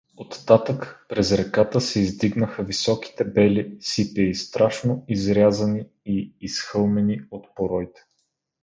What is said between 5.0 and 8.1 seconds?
изрязани и изхълмени от пороите.